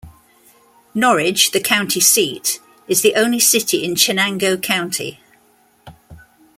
[0.95, 5.19] Norwich, the county seat, is the only city in Chenango County.